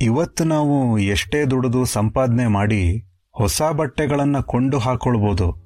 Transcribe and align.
ಇವತ್ತು 0.00 0.44
ನಾವು 0.44 0.98
ಎಷ್ಟೇ 0.98 1.44
ದುಡಿದು 1.44 1.84
ಸಂಪಾದನೆ 1.84 2.46
ಮಾಡಿ 2.46 3.10
ಹೊಸ 3.32 3.62
ಬಟ್ಟೆಗಳನ್ನು 3.62 4.42
ಕೊಂಡು 4.42 4.78
ಹಾಕೊಳ್ಬೋದು. 4.78 5.56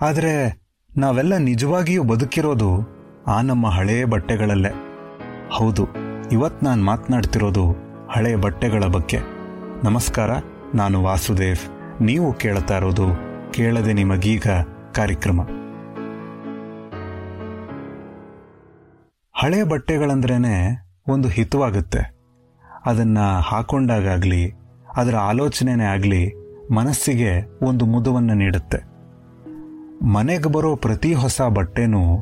ಆದರೆ 0.00 0.62
ನಾವೆಲ್ಲ 0.96 1.36
ನಿಜವಾಗಿಯೂ 1.36 2.02
ಬದುಕಿರೋದು 2.02 2.70
ಆ 3.26 3.40
ನಮ್ಮ 3.40 3.66
ಹಳೆಯ 3.66 4.04
ಬಟ್ಟೆಗಳಲ್ಲೇ. 4.04 4.68
ಹೌದು 5.50 5.88
ಇವತ್ತು 6.32 6.66
ನಾನು 6.66 6.84
ಮಾತನಾಡ್ತಿರೋದು 6.84 7.72
ಹಳೆಯ 8.10 8.36
ಬಟ್ಟೆಗಳ 8.36 8.84
ಬಗ್ಗೆ. 8.84 9.18
ನಮಸ್ಕಾರ, 9.84 10.30
ನಾನು 10.74 11.02
ವಾಸುದೇವ್. 11.02 12.02
ನೀವು 12.02 12.32
ಕೇಳ್ತಾ 12.32 12.76
ಇರೋದು 12.76 13.06
ಕೇಳದೆ 13.52 13.92
ನಿಮಗೀಗ 13.92 14.46
ಕಾರ್ಯಕ್ರಮ. 14.94 15.42
ಹಳೆಯ 19.32 19.64
ಬಟ್ಟೆಗಳಂದ್ರೇ 19.64 20.78
ಒಂದು 21.08 21.28
ಹಿತವಾಗುತ್ತೆ. 21.28 22.17
ಅದನ್ನ 22.88 23.18
ಹಾಕೊಂಡಾಗಲಿ 23.42 24.54
ಅದರ 24.96 25.16
ಆಲೋಚನೆನೇ 25.16 25.84
ಆಗಲಿ, 25.84 26.34
ಮನಸ್ಸಿಗೆ 26.72 27.58
ಒಂದು 27.62 27.86
ಮುದವನ್ನು 27.86 28.34
ನೀಡುತ್ತೆ. 28.34 28.78
ಮನೆಗೆ 30.06 30.52
ಬರೋ 30.52 30.76
ಪ್ರತಿ 30.76 31.14
ಹೊಸ 31.14 31.42
ಬಟ್ಟೆನೂ 31.42 32.18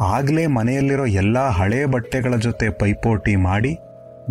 ಆಗಲೇ 0.00 0.46
ಮನೆಯಲ್ಲಿರೋ 0.46 1.06
ಎಲ್ಲ 1.06 1.48
ಹಳೆಯ 1.48 1.86
ಬಟ್ಟೆಗಳ 1.86 2.34
ಜೊತೆ 2.36 2.68
ಪೈಪೋಟಿ 2.70 3.36
ಮಾಡಿ 3.36 3.78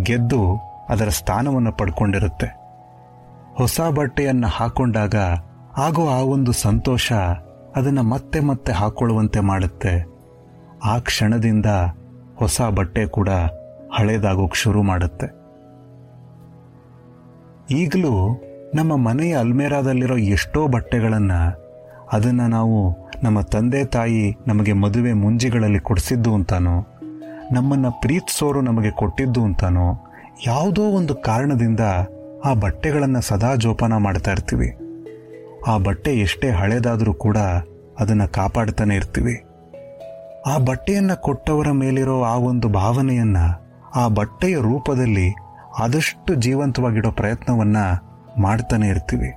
ಗೆದ್ದು 0.04 0.58
ಅದರ 0.90 1.10
ಸ್ಥಾನವನ್ನು 1.10 1.72
ಪಡ್ಕೊಂಡಿರುತ್ತೆ. 1.72 2.48
ಹೊಸ 3.56 3.82
ಬಟ್ಟೆಯನ್ನು 3.96 4.48
ಹಾಕೊಂಡಾಗ 4.48 5.16
ಆಗೋ 5.78 6.08
ಆ 6.08 6.18
ಒಂದು 6.18 6.52
ಸಂತೋಷ 6.52 7.14
ಅದನ್ನು 7.76 8.04
ಮತ್ತೆ 8.04 8.40
ಮತ್ತೆ 8.40 8.72
ಹಾಕೊಳ್ಳುವಂತೆ 8.72 9.40
ಮಾಡುತ್ತೆ. 9.40 10.06
ಆ 10.86 11.00
ಕ್ಷಣದಿಂದ 11.00 11.66
ಹೊಸ 12.36 12.62
ಬಟ್ಟೆ 12.62 13.06
ಕೂಡ 13.06 13.30
ಹಳೇದಾಗೋಕ್ಕೆ 13.94 14.60
ಶುರು 14.60 14.84
ಮಾಡುತ್ತೆ. 14.84 15.35
ಈಗಲೂ 17.72 18.42
ನಮ್ಮ 18.76 18.96
ಮನೆಯ 18.96 19.38
ಅಲ್ಮೇರಾದಲ್ಲಿರೋ 19.38 20.18
ಎಷ್ಟೋ 20.18 20.68
ಬಟ್ಟೆಗಳನ್ನು 20.68 21.66
ಅದನ್ನು 22.14 22.48
ನಾವು 22.48 22.98
ನಮ್ಮ 23.24 23.42
ತಂದೆ 23.42 23.86
ತಾಯಿ 23.86 24.38
ನಮಗೆ 24.48 24.74
ಮದುವೆ 24.74 25.14
ಮುಂಜಿಗಳಲ್ಲಿ 25.14 25.80
ಕೊಡಿಸಿದ್ದು 25.80 26.34
ಅಂತಾನೋ, 26.34 26.88
ನಮ್ಮನ್ನು 27.52 27.92
ಪ್ರೀತಿಸೋರು 27.92 28.62
ನಮಗೆ 28.62 28.92
ಕೊಟ್ಟಿದ್ದು 28.92 29.44
ಅಂತಾನೋ, 29.44 30.12
ಯಾವುದೋ 30.48 30.82
ಒಂದು 30.82 31.16
ಕಾರಣದಿಂದ 31.16 31.80
ಆ 32.46 32.54
ಬಟ್ಟೆಗಳನ್ನು 32.54 33.22
ಸದಾ 33.22 33.56
ಜೋಪಾನ 33.56 33.98
ಮಾಡ್ತಾ 33.98 34.32
ಇರ್ತೀವಿ. 34.32 34.78
ಆ 35.68 35.78
ಬಟ್ಟೆ 35.78 36.20
ಎಷ್ಟೇ 36.20 36.50
ಹಳೇದಾದರೂ 36.50 37.14
ಕೂಡ 37.14 37.38
ಅದನ್ನು 38.00 38.32
ಕಾಪಾಡ್ತಾನೆ 38.32 38.96
ಇರ್ತೀವಿ. 38.96 39.44
ಆ 40.48 40.58
ಬಟ್ಟೆಯನ್ನು 40.58 41.22
ಕೊಟ್ಟವರ 41.22 41.72
ಮೇಲಿರೋ 41.72 42.24
ಆ 42.24 42.36
ಒಂದು 42.36 42.70
ಭಾವನೆಯನ್ನು 42.70 43.66
ಆ 43.96 44.08
ಬಟ್ಟೆಯ 44.08 44.56
ರೂಪದಲ್ಲಿ 44.56 45.45
ಆದಷ್ಟು 45.80 46.36
ಜೀವಂತವಾಗಿಡೋ 46.36 47.12
ಪ್ರಯತ್ನವನ್ನು 47.12 47.86
ಮಾಡ್ತಾನೆ 48.42 48.88
ಇರ್ತೀವಿ. 48.88 49.30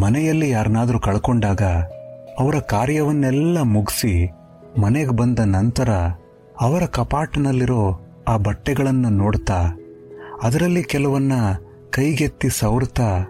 ಮನೆಯಲ್ಲಿ 0.00 0.50
ಯಾರನ್ನಾದರೂ 0.50 0.98
ಕಳ್ಕೊಂಡಾಗ 0.98 1.62
ಅವರ 2.38 2.58
ಕಾರ್ಯವನ್ನೆಲ್ಲ 2.58 3.60
ಮುಗಿಸಿ 3.60 4.32
ಮನೆಗೆ 4.80 5.10
ಬಂದ 5.10 5.38
ನಂತರ 5.38 5.90
ಅವರ 6.60 6.86
ಕಪಾಟಿನಲ್ಲಿರೋ 6.86 8.00
ಆ 8.28 8.36
ಬಟ್ಟೆಗಳನ್ನು 8.36 9.08
ನೋಡ್ತಾ 9.08 9.76
ಅದರಲ್ಲಿ 10.42 10.82
ಕೆಲವನ್ನ 10.82 11.32
ಕೈಗೆತ್ತಿ 11.90 12.48
ಸವರ್ತಾ 12.50 13.26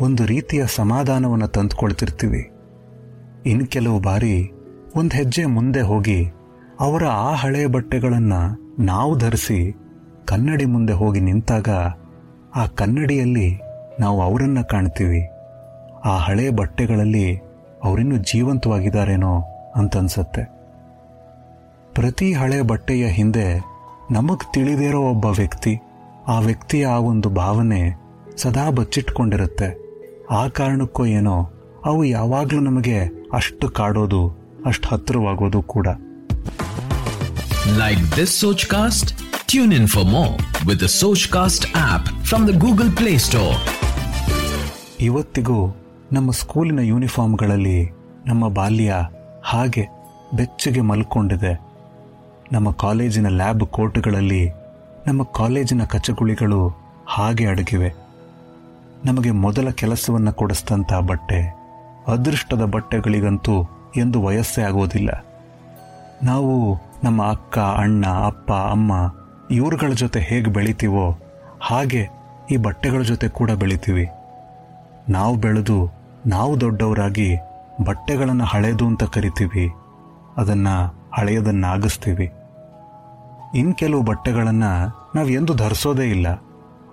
ಒಂದು 0.00 0.26
ರೀತಿಯ 0.26 0.66
ಸಮಾಧಾನವನ್ನು 0.66 1.48
ತಂದುಕೊಳ್ತಿರ್ತೀವಿ. 1.48 2.50
ಇನ್ನು 3.46 3.66
ಕೆಲವು 3.66 4.00
ಬಾರಿ 4.00 4.50
ಒಂದು 4.96 5.16
ಹೆಜ್ಜೆ 5.16 5.44
ಮುಂದೆ 5.46 5.80
ಹೋಗಿ 5.80 6.32
ಅವರ 6.80 7.04
ಆ 7.04 7.34
ಹಳೆಯ 7.34 7.66
ಬಟ್ಟೆಗಳನ್ನು 7.66 8.40
ನಾವು 8.84 9.18
ಧರಿಸಿ 9.18 9.76
ಕನ್ನಡಿ 10.26 10.64
ಮುಂದೆ 10.64 10.92
ಹೋಗಿ 10.92 11.20
ನಿಂತಾಗ 11.20 11.68
ಆ 12.54 12.66
ಕನ್ನಡಿಯಲ್ಲಿ 12.66 13.60
ನಾವು 14.00 14.22
ಅವರನ್ನು 14.22 14.68
ಕಾಣ್ತೀವಿ. 14.68 15.30
ಆ 16.04 16.18
ಹಳೆಯ 16.18 16.50
ಬಟ್ಟೆಗಳಲ್ಲಿ 16.50 17.36
ಅವರಿನ್ನೂ 17.84 18.16
ಜೀವಂತವಾಗಿದ್ದಾರೇನೋ 18.16 19.40
ಅಂತನ್ಸತ್ತೆ. 19.76 20.44
ಪ್ರತಿ 21.94 22.32
ಹಳೆಯ 22.32 22.62
ಬಟ್ಟೆಯ 22.62 23.06
ಹಿಂದೆ 23.06 23.64
ನಮಗೆ 24.10 24.52
ತಿಳಿದಿರೋ 24.52 25.00
ಒಬ್ಬ 25.00 25.26
ವ್ಯಕ್ತಿ, 25.26 25.80
ಆ 26.28 26.38
ವ್ಯಕ್ತಿಯ 26.38 26.86
ಆ 26.86 26.96
ಒಂದು 26.96 27.28
ಭಾವನೆ 27.30 27.98
ಸದಾ 28.36 28.70
ಬಚ್ಚಿಟ್ಕೊಂಡಿರುತ್ತೆ. 28.70 29.78
ಆ 30.30 30.48
ಕಾರಣಕ್ಕೋ 30.48 31.06
ಏನೋ 31.06 31.50
ಅವು 31.84 32.04
ಯಾವಾಗಲೂ 32.04 32.60
ನಮಗೆ 32.60 33.04
ಅಷ್ಟು 33.32 33.68
ಕಾಡೋದು, 33.68 34.38
ಅಷ್ಟು 34.66 34.88
ಹತ್ತಿರವಾಗೋದು 34.88 35.62
ಕೂಡ. 35.62 35.88
ಲೈಕ್ 37.78 38.16
ದಿಸ್ 38.16 38.40
ಸೋಚ್ 38.40 38.66
Sochcast? 38.66 39.25
Tune 39.56 39.72
in 39.72 39.86
for 39.86 40.04
more 40.04 40.32
with 40.66 40.78
the 40.80 40.88
Sochcast 41.00 41.62
app 41.90 42.04
from 42.28 42.40
the 42.48 42.54
Google 42.64 42.90
Play 42.98 43.16
Store. 43.26 43.54
ಇವತ್ತಿಗೂ 45.00 45.74
ನಮ್ಮ 46.12 46.30
ಸ್ಕೂಲಿನ 46.30 46.78
ಯೂನಿಫಾರ್ಮ್ಗಳಲ್ಲಿ 46.78 47.90
ನಮ್ಮ 48.26 48.48
ಬಾಲ್ಯ 48.48 48.94
ಹಾಗೆ 49.44 49.88
ಬೆಚ್ಚಗೆ 50.34 50.80
ಮಲ್ಕೊಂಡಿದೆ. 50.80 51.60
ನಮ್ಮ 52.52 52.70
ಕಾಲೇಜಿನ 52.70 53.28
ಲ್ಯಾಬ್ 53.28 53.66
ಕೋರ್ಟ್ಗಳಲ್ಲಿ 53.66 54.50
ನಮ್ಮ 55.06 55.22
ಕಾಲೇಜಿನ 55.22 55.84
ಕಚಗುಳಿಗಳು 55.84 56.70
ಹಾಗೆ 57.06 57.46
ಅಡಗಿವೆ. 57.46 57.94
ನಮಗೆ 59.04 59.30
ಮೊದಲ 59.30 59.70
ಕೆಲಸವನ್ನು 59.70 60.32
ಕೊಡಿಸ್ತಂಥ 60.32 60.92
ಬಟ್ಟೆ, 60.94 61.56
ಅದೃಷ್ಟದ 62.08 62.64
ಬಟ್ಟೆಗಳಿಗಂತೂ 62.64 63.62
ಎಂದು 63.96 64.22
ವಯಸ್ಸೇ 64.22 64.62
ಆಗೋದಿಲ್ಲ. 64.62 65.24
ನಾವು 66.22 66.78
ನಮ್ಮ 67.04 67.22
ಅಕ್ಕ, 67.26 67.58
ಅಣ್ಣ, 67.58 68.06
ಅಪ್ಪ, 68.06 68.52
ಅಮ್ಮ 68.52 68.92
ಇವ್ರುಗಳ 69.50 69.92
ಜೊತೆ 69.92 70.20
ಹೇಗೆ 70.20 70.50
ಬೆಳಿತೀವೋ 70.50 71.18
ಹಾಗೆ 71.60 72.08
ಈ 72.50 72.56
ಬಟ್ಟೆಗಳ 72.56 73.02
ಜೊತೆ 73.02 73.28
ಕೂಡ 73.28 73.50
ಬೆಳಿತೀವಿ. 73.50 74.08
ನಾವು 75.08 75.36
ಬೆಳೆದು 75.36 75.90
ನಾವು 76.26 76.60
ದೊಡ್ಡವರಾಗಿ 76.60 77.36
ಬಟ್ಟೆಗಳನ್ನು 77.84 78.44
ಹಳೇದು 78.44 78.86
ಅಂತ 78.86 79.04
ಕರಿತೀವಿ. 79.04 79.70
ಅದನ್ನು 80.36 81.06
ಹಳೆಯದನ್ನಾಗಿಸ್ತೀವಿ. 81.18 82.32
ಇನ್ನು 83.54 83.74
ಕೆಲವು 83.74 84.02
ಬಟ್ಟೆಗಳನ್ನು 84.02 84.86
ನಾವು 85.14 85.28
ಎಂದು 85.28 85.54
ಧರಿಸೋದೇ 85.54 86.10
ಇಲ್ಲ. 86.10 86.28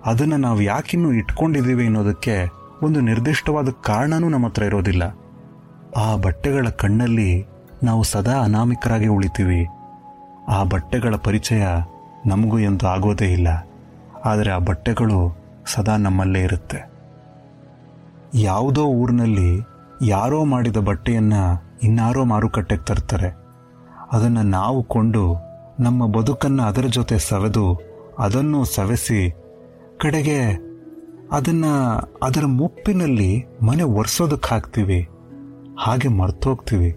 ಅದನ್ನು 0.06 0.36
ನಾವು 0.36 0.60
ಯಾಕಿನ್ನೂ 0.60 1.12
ಇಟ್ಕೊಂಡಿದ್ದೀವಿ 1.12 1.84
ಅನ್ನೋದಕ್ಕೆ 1.84 2.48
ಒಂದು 2.82 3.00
ನಿರ್ದಿಷ್ಟವಾದ 3.00 3.68
ಕಾರಣನೂ 3.70 4.28
ನಮ್ಮ 4.28 4.46
ಹತ್ರ 4.46 4.62
ಇರೋದಿಲ್ಲ. 4.62 5.02
ಆ 5.96 6.16
ಬಟ್ಟೆಗಳ 6.16 6.68
ಕಣ್ಣಲ್ಲಿ 6.68 7.46
ನಾವು 7.82 8.02
ಸದಾ 8.02 8.32
ಅನಾಮಿಕರಾಗಿ 8.32 9.06
ಉಳಿತೀವಿ. 9.06 9.66
ಆ 10.48 10.64
ಬಟ್ಟೆಗಳ 10.64 11.14
ಪರಿಚಯ 11.16 11.66
ನಮಗೂ 12.26 12.58
ಎಂದು 12.58 12.88
ಆಗೋದೇ 12.88 13.32
ಇಲ್ಲ. 13.32 13.48
ಆದರೆ 14.24 14.50
ಆ 14.50 14.58
ಬಟ್ಟೆಗಳು 14.58 15.36
ಸದಾ 15.66 15.96
ನಮ್ಮಲ್ಲೇ 15.96 16.42
ಇರುತ್ತೆ. 16.42 16.90
ಯಾವುದೋ 18.34 18.84
ಊರಿನಲ್ಲಿ 18.84 19.60
ಯಾರೋ 20.02 20.44
ಮಾಡಿದ 20.44 20.76
ಬಟ್ಟೆಯನ್ನು 20.76 21.64
ಇನ್ನಾರೋ 21.82 22.24
ಮಾರುಕಟ್ಟೆಗೆ 22.24 22.84
ತರ್ತಾರೆ. 22.84 23.36
ಅದನ್ನು 24.12 24.42
ನಾವು 24.42 24.82
ಕೊಂಡು 24.82 25.36
ನಮ್ಮ 25.80 26.06
ಬದುಕನ್ನು 26.06 26.62
ಅದರ 26.62 26.86
ಜೊತೆ 26.86 27.18
ಸವೆದು 27.18 27.80
ಅದನ್ನು 28.18 28.64
ಸವೆಸಿ 28.64 29.34
ಕಡೆಗೆ 29.98 30.40
ಅದನ್ನು 31.32 31.98
ಅದರ 32.22 32.44
ಮುಪ್ಪಿನಲ್ಲಿ 32.46 33.44
ಮನೆ 33.62 33.82
ಒರೆಸೋದಕ್ಕೆ 33.82 34.54
ಹಾಕ್ತೀವಿ. 34.54 35.08
ಹಾಗೆ 35.78 36.08
ಮರ್ತೋಗ್ತೀವಿ 36.08 36.96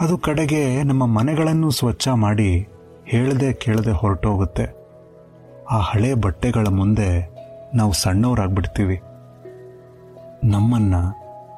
ಅದು 0.00 0.18
ಕಡೆಗೆ 0.18 0.82
ನಮ್ಮ 0.82 1.06
ಮನೆಗಳನ್ನು 1.06 1.70
ಸ್ವಚ್ಛ 1.70 2.08
ಮಾಡಿ 2.08 2.68
ಹೇಳದೆ 3.10 3.52
ಕೇಳದೆ 3.52 3.90
ಹೊರಟೋಗುತ್ತೆ. 3.90 4.66
ಆ 5.70 5.78
ಹಳೆ 5.78 6.14
ಬಟ್ಟೆಗಳ 6.14 6.66
ಮುಂದೆ 6.68 7.30
ನಾವು 7.74 7.92
ಸಣ್ಣವರಾಗ್ಬಿಡ್ತೀವಿ. 7.92 9.00
ನಮ್ಮನ್ನು, 10.44 11.02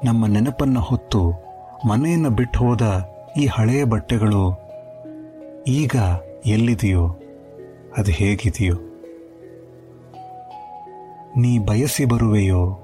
ನಮ್ಮ 0.05 0.25
ನೆನಪನ್ನು 0.25 0.79
ಹೊತ್ತು 0.79 1.31
ಮನೆಯನ್ನು 1.89 2.29
ಬಿಟ್ಟು 2.29 2.59
ಹೋದ 2.59 2.81
ಈ 3.37 3.45
ಹಳೆಯ 3.45 3.83
ಬಟ್ಟೆಗಳು 3.83 4.59
ಈಗ 5.67 5.95
ಎಲ್ಲಿದೆಯೋ, 6.45 7.07
ಅದು 7.97 8.11
ಹೇಗಿದೆಯೋ? 8.11 8.75
ನೀ 11.37 11.59
ಬಯಸಿ 11.59 12.05
ಬರುವೆಯೋ, 12.05 12.79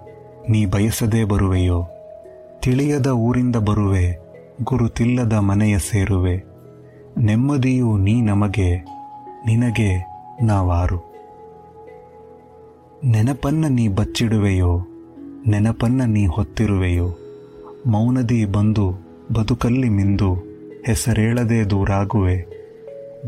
ನೀ 0.49 0.65
ಬಯಸದೇ 0.65 1.23
ಬರುವೆಯೋ? 1.23 1.87
ತಿಳಿಯದ 2.59 3.07
ಊರಿಂದ 3.07 3.55
ಬರುವೆ, 3.55 4.19
ಗುರುತಿಲ್ಲದ 4.63 5.33
ಮನೆಯ 5.33 5.79
ಸೇರುವೆ. 5.79 6.48
ನೆಮ್ಮದಿಯು 7.17 7.97
ನೀ 7.97 8.21
ನಮಗೆ, 8.21 8.75
ನಿನಗೆ 9.45 10.07
ನಾವಾರು. 10.41 11.13
ನೆನಪನ್ನ 13.05 13.65
ನೀ 13.67 13.87
ಬಚ್ಚಿಡುವೆಯೋ, 13.87 14.87
ನೆನಪನ್ನ 15.47 16.01
ನೀ 16.03 16.25
ಹೊತ್ತಿರುವೆಯೋ. 16.25 17.09
ಮೌನದಿ 17.87 18.45
ಬಂದು 18.45 18.91
ಬದುಕಲ್ಲಿ 19.33 19.89
ಮಿಂದು 19.89 20.33
ಹೆಸರೇಳದೆ 20.85 21.69
ದೂರಾಗುವೆ. 21.69 22.45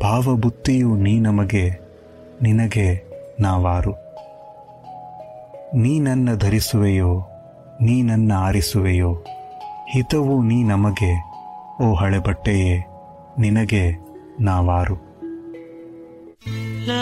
ಭಾವಬುತ್ತಿಯು 0.01 0.95
ನೀ 0.95 1.19
ನಮಗೆ, 1.19 1.69
ನಿನಗೆ 2.41 3.03
ನಾವಾರು. 3.39 3.93
ನೀ 5.75 5.99
ನನ್ನ 5.99 6.35
ಧರಿಸುವೆಯೋ, 6.35 7.27
ನೀ 7.81 8.01
ನನ್ನ 8.01 8.31
ಆರಿಸುವೆಯೋ. 8.31 9.23
ಹಿತವು 9.89 10.43
ನೀ 10.43 10.63
ನಮಗೆ, 10.63 11.23
ಓ 11.81 11.93
ಹಳೆ 11.93 12.19
ಬಟ್ಟೆಯೇ 12.19 12.87
ನಿನಗೆ 13.37 13.97
ನಾವಾರು 14.39 15.11
ಲಾ 16.87 17.01